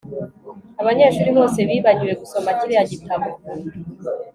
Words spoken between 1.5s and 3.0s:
bibagiwe gusoma kiriya